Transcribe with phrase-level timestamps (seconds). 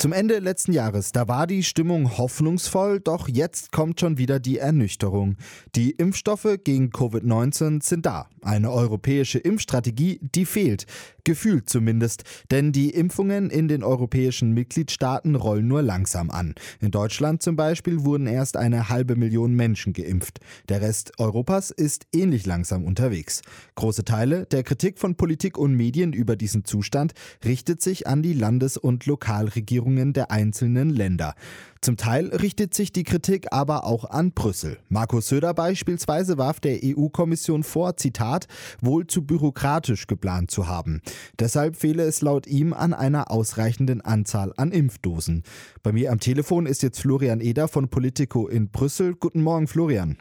[0.00, 4.56] Zum Ende letzten Jahres, da war die Stimmung hoffnungsvoll, doch jetzt kommt schon wieder die
[4.56, 5.36] Ernüchterung.
[5.74, 8.26] Die Impfstoffe gegen Covid-19 sind da.
[8.40, 10.86] Eine europäische Impfstrategie, die fehlt.
[11.24, 12.24] Gefühlt zumindest.
[12.50, 16.54] Denn die Impfungen in den europäischen Mitgliedstaaten rollen nur langsam an.
[16.80, 20.40] In Deutschland zum Beispiel wurden erst eine halbe Million Menschen geimpft.
[20.70, 23.42] Der Rest Europas ist ähnlich langsam unterwegs.
[23.74, 27.12] Große Teile der Kritik von Politik und Medien über diesen Zustand
[27.44, 31.34] richtet sich an die Landes- und Lokalregierungen Regierungen der einzelnen Länder.
[31.80, 34.78] Zum Teil richtet sich die Kritik aber auch an Brüssel.
[34.88, 38.46] Markus Söder beispielsweise warf der EU-Kommission vor, Zitat,
[38.80, 41.00] wohl zu bürokratisch geplant zu haben.
[41.38, 45.42] Deshalb fehle es laut ihm an einer ausreichenden Anzahl an Impfdosen.
[45.82, 49.14] Bei mir am Telefon ist jetzt Florian Eder von Politico in Brüssel.
[49.14, 50.18] Guten Morgen, Florian.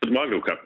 [0.00, 0.58] Guten Morgen, Luca.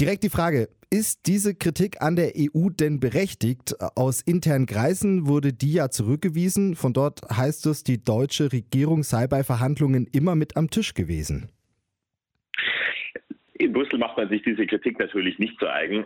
[0.00, 3.74] Direkt die Frage, ist diese Kritik an der EU denn berechtigt?
[3.96, 6.74] Aus internen Kreisen wurde die ja zurückgewiesen.
[6.74, 11.48] Von dort heißt es, die deutsche Regierung sei bei Verhandlungen immer mit am Tisch gewesen.
[13.54, 16.04] In Brüssel macht man sich diese Kritik natürlich nicht zu eigen.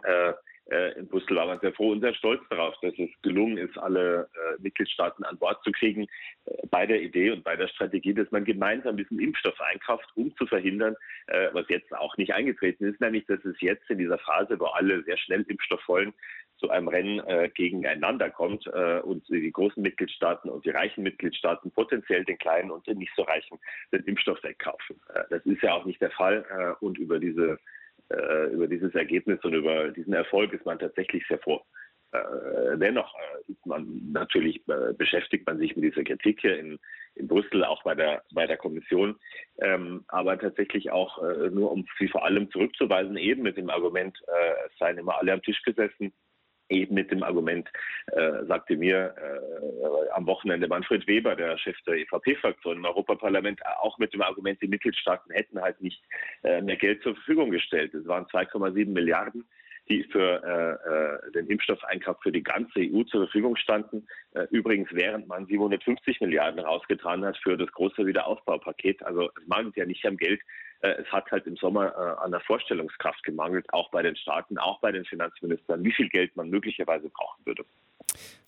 [0.70, 3.58] Äh, äh, in Brüssel war man sehr froh und sehr stolz darauf, dass es gelungen
[3.58, 6.06] ist, alle äh, Mitgliedstaaten an Bord zu kriegen
[6.44, 10.34] äh, bei der Idee und bei der Strategie, dass man gemeinsam diesen Impfstoff einkauft, um
[10.36, 10.96] zu verhindern,
[11.28, 14.66] äh, was jetzt auch nicht eingetreten ist, nämlich dass es jetzt in dieser Phase, wo
[14.66, 16.12] alle sehr schnell Impfstoff wollen,
[16.58, 21.70] zu einem Rennen äh, gegeneinander kommt äh, und die großen Mitgliedstaaten und die reichen Mitgliedstaaten
[21.70, 23.58] potenziell den kleinen und den nicht so reichen
[23.92, 24.98] den Impfstoff wegkaufen.
[25.28, 27.58] das ist ja auch nicht der Fall und über diese
[28.10, 31.62] äh, über dieses Ergebnis und über diesen Erfolg ist man tatsächlich sehr froh.
[32.12, 36.78] Äh, dennoch äh, ist man natürlich äh, beschäftigt man sich mit dieser Kritik hier in,
[37.14, 39.16] in Brüssel, auch bei der bei der Kommission,
[39.60, 44.16] ähm, aber tatsächlich auch äh, nur um sie vor allem zurückzuweisen, eben mit dem Argument,
[44.66, 46.12] es seien immer alle am Tisch gesessen
[46.68, 47.68] eben mit dem Argument,
[48.12, 53.98] äh, sagte mir äh, am Wochenende Manfred Weber, der Chef der EVP-Fraktion im Europaparlament, auch
[53.98, 56.02] mit dem Argument, die Mitgliedstaaten hätten halt nicht
[56.42, 57.94] äh, mehr Geld zur Verfügung gestellt.
[57.94, 59.46] Es waren 2,7 Milliarden
[59.88, 64.06] die für äh, äh, den Impfstoffeinkauf für die ganze EU zur Verfügung standen.
[64.34, 69.02] Äh, übrigens, während man 750 Milliarden rausgetan hat für das große Wiederaufbaupaket.
[69.04, 70.40] Also es mangelt ja nicht am Geld,
[70.80, 74.80] es hat halt im Sommer äh, an der Vorstellungskraft gemangelt, auch bei den Staaten, auch
[74.80, 77.64] bei den Finanzministern, wie viel Geld man möglicherweise brauchen würde.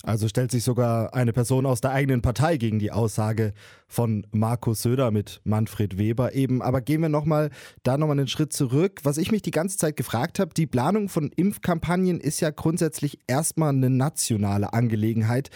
[0.02, 3.52] Also stellt sich sogar eine Person aus der eigenen Partei gegen die Aussage
[3.86, 6.62] von Markus Söder mit Manfred Weber eben.
[6.62, 7.50] Aber gehen wir nochmal
[7.82, 9.00] da nochmal einen Schritt zurück.
[9.02, 13.18] Was ich mich die ganze Zeit gefragt habe, die Planung von Impfkampagnen ist ja grundsätzlich
[13.26, 15.50] erstmal eine nationale Angelegenheit.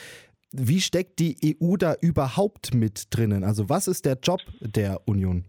[0.50, 3.44] Wie steckt die EU da überhaupt mit drinnen?
[3.44, 5.44] Also was ist der Job der Union?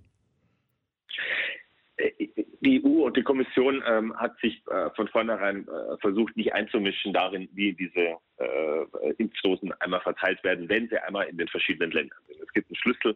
[2.62, 7.14] Die EU und die Kommission ähm, hat sich äh, von vornherein äh, versucht, nicht einzumischen
[7.14, 12.18] darin, wie diese äh, Impfdosen einmal verteilt werden, wenn sie einmal in den verschiedenen Ländern
[12.28, 12.42] sind.
[12.42, 13.16] Es gibt einen Schlüssel,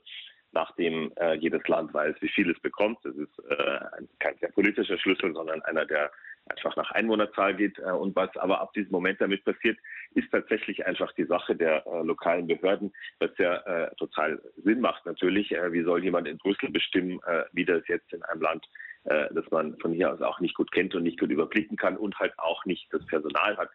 [0.51, 2.99] nachdem äh, jedes Land weiß, wie viel es bekommt.
[3.03, 3.79] Das ist äh,
[4.19, 6.11] kein sehr politischer Schlüssel, sondern einer, der
[6.49, 7.79] einfach nach Einwohnerzahl geht.
[7.79, 9.77] Äh, und was aber ab diesem Moment damit passiert,
[10.13, 15.05] ist tatsächlich einfach die Sache der äh, lokalen Behörden, was ja äh, total Sinn macht
[15.05, 15.51] natürlich.
[15.51, 18.65] Äh, wie soll jemand in Brüssel bestimmen, äh, wie das jetzt in einem Land,
[19.05, 21.97] äh, das man von hier aus auch nicht gut kennt und nicht gut überblicken kann
[21.97, 23.69] und halt auch nicht das Personal hat,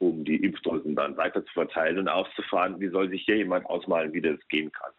[0.00, 2.80] um die Impfdosen dann weiter zu verteilen und auszufahren.
[2.80, 4.90] Wie soll sich hier jemand ausmalen, wie das gehen kann?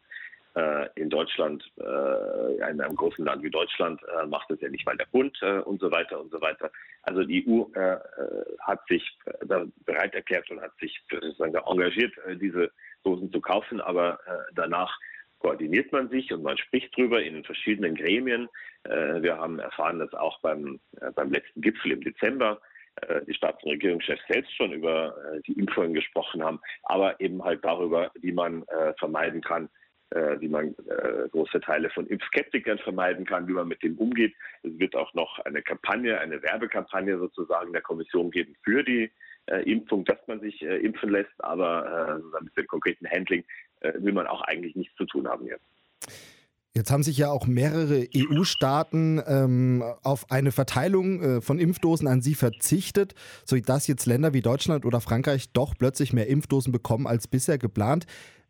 [1.24, 5.06] Deutschland, äh, in einem großen Land wie Deutschland, äh, macht es ja nicht mal der
[5.06, 6.70] Bund äh, und so weiter und so weiter.
[7.04, 8.00] Also die EU äh, äh,
[8.60, 9.46] hat sich äh,
[9.86, 12.72] bereit erklärt und hat sich sozusagen engagiert, diese
[13.04, 14.20] Dosen zu kaufen, aber
[14.54, 14.98] danach
[15.40, 18.48] koordiniert man sich und man spricht drüber in verschiedenen Gremien.
[18.86, 20.80] Wir haben erfahren, dass auch beim,
[21.16, 22.62] beim letzten Gipfel im Dezember
[23.28, 25.14] die Staats- und Regierungschefs selbst schon über
[25.46, 28.64] die Impfungen gesprochen haben, aber eben halt darüber, wie man
[28.98, 29.68] vermeiden kann,
[30.14, 34.34] äh, wie man äh, große Teile von Impfskeptikern vermeiden kann, wie man mit denen umgeht.
[34.64, 39.12] Es wird auch noch eine Kampagne, eine Werbekampagne sozusagen der Kommission geben für die
[39.48, 43.44] äh, Impfung, dass man sich äh, impfen lässt, aber äh, mit dem konkreten Handling
[43.82, 45.66] äh, will man auch eigentlich nichts zu tun haben jetzt.
[46.76, 52.24] Jetzt haben sich ja auch mehrere EU-Staaten ähm, auf eine Verteilung äh, von Impfdosen an
[52.24, 53.14] sie verzichtet,
[53.46, 58.08] sodass jetzt Länder wie Deutschland oder Frankreich doch plötzlich mehr Impfdosen bekommen als bisher geplant.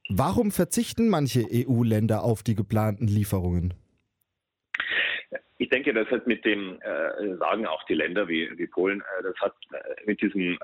[0.09, 3.73] Warum verzichten manche EU-Länder auf die geplanten Lieferungen?
[5.63, 9.23] Ich denke, das hat mit dem, äh, sagen auch die Länder wie, wie Polen, äh,
[9.23, 10.57] das hat äh, mit diesem äh,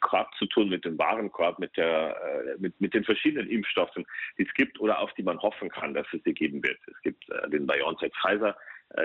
[0.00, 4.04] Korb zu tun, mit dem Warenkorb, mit, der, äh, mit, mit den verschiedenen Impfstoffen,
[4.36, 6.78] die es gibt oder auf die man hoffen kann, dass es sie geben wird.
[6.88, 8.56] Es gibt äh, den BioNTech Pfizer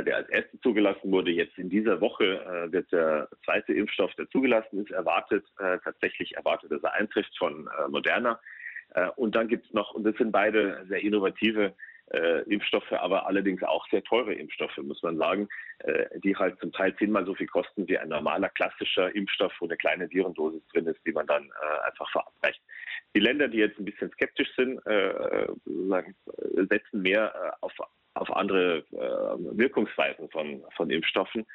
[0.06, 1.30] der als erste zugelassen wurde.
[1.30, 6.81] Jetzt in dieser Woche wird der zweite Impfstoff, der zugelassen ist, erwartet, tatsächlich erwartet, dass
[6.83, 8.39] er eintrifft von Moderna.
[9.16, 11.74] Und dann gibt es noch, und das sind beide sehr innovative
[12.12, 15.48] äh, Impfstoffe, aber allerdings auch sehr teure Impfstoffe, muss man sagen,
[15.80, 19.66] äh, die halt zum Teil zehnmal so viel kosten wie ein normaler klassischer Impfstoff, wo
[19.66, 22.62] eine kleine Virendosis drin ist, die man dann äh, einfach verabreicht.
[23.16, 25.48] Die Länder, die jetzt ein bisschen skeptisch sind, äh,
[26.69, 27.74] setzen mehr äh, auf,
[28.16, 31.46] auf andere äh, Wirkungsweisen von, von Impfstoffen,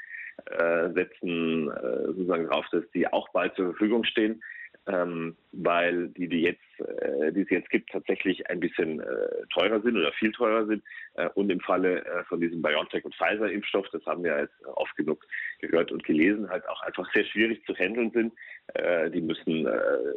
[0.94, 1.68] setzen
[2.06, 4.40] sozusagen darauf, dass die auch bald zur Verfügung stehen
[4.88, 9.80] ähm, weil die, die jetzt, äh, die es jetzt gibt, tatsächlich ein bisschen äh, teurer
[9.80, 10.82] sind oder viel teurer sind.
[11.14, 14.66] Äh, und im Falle äh, von diesem BioNTech und Pfizer Impfstoff, das haben wir jetzt
[14.66, 15.24] oft genug
[15.60, 18.32] gehört und gelesen, halt auch einfach sehr schwierig zu handeln sind.
[18.74, 19.70] Äh, die müssen äh,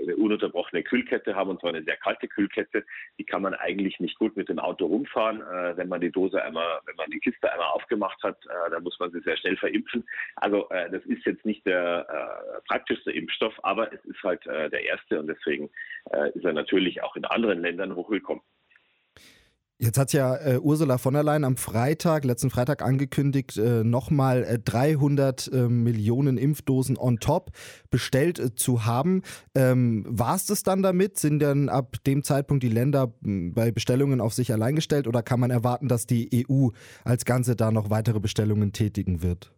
[0.03, 2.85] eine ununterbrochene Kühlkette haben und zwar eine sehr kalte Kühlkette.
[3.17, 5.41] Die kann man eigentlich nicht gut mit dem Auto rumfahren.
[5.75, 8.37] wenn man die Dose einmal, wenn man die Kiste einmal aufgemacht hat,
[8.69, 10.03] dann muss man sie sehr schnell verimpfen.
[10.35, 15.27] Also das ist jetzt nicht der praktischste Impfstoff, aber es ist halt der erste und
[15.27, 15.69] deswegen
[16.33, 18.43] ist er natürlich auch in anderen Ländern hochwillkommen.
[19.83, 24.43] Jetzt hat ja äh, Ursula von der Leyen am Freitag, letzten Freitag angekündigt, äh, nochmal
[24.43, 27.49] äh, 300 äh, Millionen Impfdosen on top
[27.89, 29.23] bestellt äh, zu haben.
[29.55, 31.17] Ähm, War es das dann damit?
[31.17, 35.23] Sind denn ab dem Zeitpunkt die Länder hm, bei Bestellungen auf sich allein gestellt oder
[35.23, 36.67] kann man erwarten, dass die EU
[37.03, 39.51] als Ganze da noch weitere Bestellungen tätigen wird?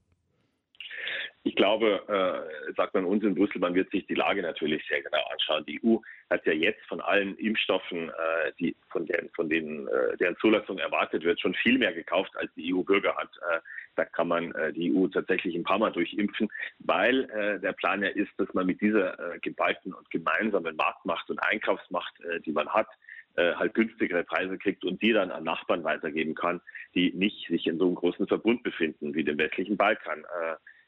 [1.46, 5.02] Ich glaube, äh, sagt man uns in Brüssel, man wird sich die Lage natürlich sehr
[5.02, 5.66] genau anschauen.
[5.66, 5.98] Die EU
[6.30, 10.78] hat ja jetzt von allen Impfstoffen, äh, die von denen, von denen äh, deren Zulassung
[10.78, 13.30] erwartet wird, schon viel mehr gekauft, als die EU-Bürger hat.
[13.52, 13.60] Äh,
[13.98, 16.48] da kann man äh, die EU tatsächlich ein paar Mal durchimpfen,
[16.80, 21.30] weil äh, der Plan ja ist, dass man mit dieser äh, geballten und gemeinsamen Marktmacht
[21.30, 22.88] und Einkaufsmacht, äh, die man hat,
[23.36, 26.62] äh, halt günstigere Preise kriegt und die dann an Nachbarn weitergeben kann,
[26.96, 30.24] die nicht sich in so einem großen Verbund befinden wie dem westlichen Balkan.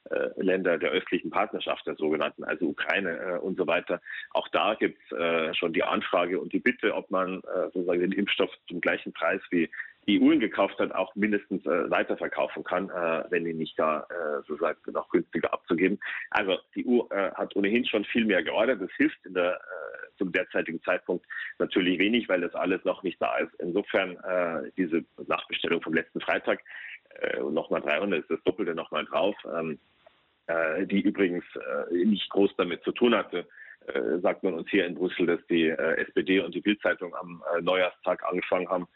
[0.09, 4.01] Äh, äh, Länder der östlichen Partnerschaft, der sogenannten, also Ukraine äh, und so weiter.
[4.31, 8.01] Auch da gibt es äh, schon die Anfrage und die Bitte, ob man äh, sozusagen
[8.01, 9.69] den Impfstoff zum gleichen Preis wie
[10.07, 14.05] die EU gekauft hat, auch mindestens äh, weiterverkaufen kann, äh, wenn ihn nicht da
[14.47, 15.99] sozusagen noch günstiger abzugeben.
[16.29, 17.03] Also die EU
[17.33, 18.81] hat ohnehin schon viel mehr geordert.
[18.81, 19.59] Das hilft in der,
[20.17, 21.25] zum derzeitigen Zeitpunkt
[21.57, 23.53] natürlich wenig, weil das alles noch nicht da ist.
[23.59, 24.17] Insofern
[24.77, 26.61] diese Nachbestellung vom letzten Freitag
[27.41, 29.35] und nochmal 300 ist das Doppelte nochmal drauf.
[29.45, 29.94] Ähm, äh,
[30.85, 33.47] die übrigens äh, nicht groß damit zu tun hatte,
[33.87, 38.23] äh, sagt man uns hier in Brüssel, dass die SPD und die Bildzeitung am Neujahrstag
[38.23, 38.87] angefangen haben,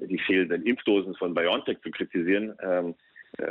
[0.00, 2.56] die fehlenden Impfdosen von BioNTech zu kritisieren.
[2.62, 2.94] Ähm,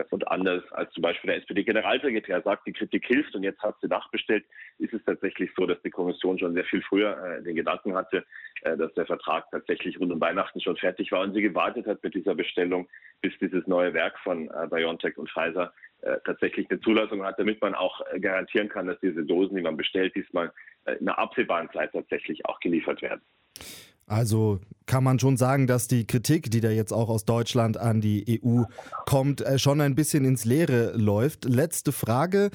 [0.09, 3.87] und anders als zum Beispiel der SPD-Generalsekretär sagt, die Kritik hilft und jetzt hat sie
[3.87, 4.43] nachbestellt,
[4.79, 8.25] ist es tatsächlich so, dass die Kommission schon sehr viel früher den Gedanken hatte,
[8.61, 12.13] dass der Vertrag tatsächlich rund um Weihnachten schon fertig war und sie gewartet hat mit
[12.13, 12.89] dieser Bestellung,
[13.21, 15.88] bis dieses neue Werk von BioNTech und Pfizer äh,
[16.25, 19.77] tatsächlich eine Zulassung hat, damit man auch äh, garantieren kann, dass diese Dosen, die man
[19.77, 20.51] bestellt, diesmal
[20.85, 23.21] äh, in einer absehbaren Zeit tatsächlich auch geliefert werden.
[24.05, 28.01] Also kann man schon sagen, dass die Kritik, die da jetzt auch aus Deutschland an
[28.01, 28.63] die EU
[29.05, 31.45] kommt, schon ein bisschen ins Leere läuft.
[31.45, 32.49] Letzte Frage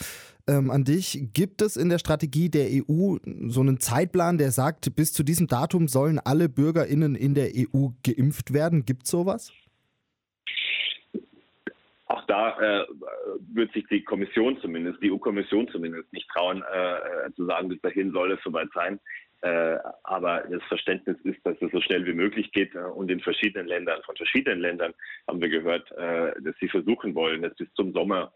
[0.49, 1.29] ähm, an dich.
[1.33, 5.47] Gibt es in der Strategie der EU so einen Zeitplan, der sagt, bis zu diesem
[5.47, 8.85] Datum sollen alle BürgerInnen in der EU geimpft werden?
[8.85, 9.53] Gibt es sowas?
[12.15, 12.87] Auch da äh,
[13.53, 18.13] wird sich die Kommission zumindest, die EU-Kommission zumindest nicht trauen, äh, zu sagen, bis dahin
[18.13, 19.01] soll es soweit sein.
[19.43, 22.75] Äh, aber das Verständnis ist, dass es so schnell wie möglich geht.
[22.75, 24.95] Äh, und in verschiedenen Ländern, von verschiedenen Ländern
[25.29, 28.33] haben wir gehört, äh, dass sie versuchen wollen, dass bis zum Sommer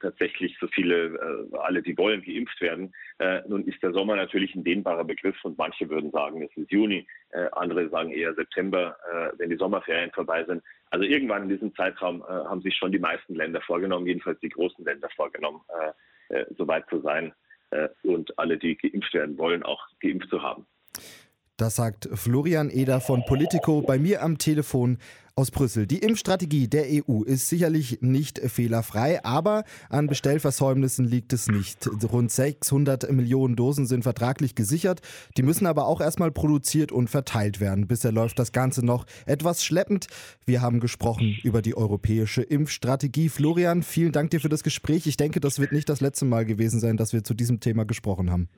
[0.00, 2.92] tatsächlich so viele, alle, die wollen, geimpft werden.
[3.46, 7.06] nun ist der Sommer natürlich ein dehnbarer Begriff und manche würden sagen, es ist Juni,
[7.52, 8.96] andere sagen eher September,
[9.36, 10.62] wenn die Sommerferien vorbei sind.
[10.90, 14.84] Also irgendwann in diesem Zeitraum haben sich schon die meisten Länder vorgenommen, jedenfalls die großen
[14.84, 15.60] Länder vorgenommen,
[16.56, 17.32] so weit zu sein
[18.02, 20.66] und alle, die geimpft werden wollen, auch geimpft zu haben.
[21.58, 24.96] Das sagt Florian Eder von Politico bei mir am Telefon
[25.34, 25.88] aus Brüssel.
[25.88, 31.90] Die Impfstrategie der EU ist sicherlich nicht fehlerfrei, aber an Bestellversäumnissen liegt es nicht.
[32.12, 35.00] Rund 600 Millionen Dosen sind vertraglich gesichert.
[35.36, 37.88] Die müssen aber auch erstmal produziert und verteilt werden.
[37.88, 40.06] Bisher läuft das Ganze noch etwas schleppend.
[40.46, 43.30] Wir haben gesprochen über die europäische Impfstrategie.
[43.30, 45.08] Florian, vielen Dank dir für das Gespräch.
[45.08, 47.84] Ich denke, das wird nicht das letzte Mal gewesen sein, dass wir zu diesem Thema
[47.84, 48.48] gesprochen haben.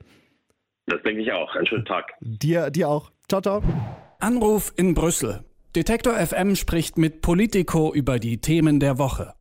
[0.91, 1.55] Das denke ich auch.
[1.55, 2.11] Einen schönen Tag.
[2.19, 3.11] Dir, dir auch.
[3.29, 3.63] Ciao, ciao.
[4.19, 5.39] Anruf in Brüssel.
[5.73, 9.33] Detektor FM spricht mit Politico über die Themen der Woche.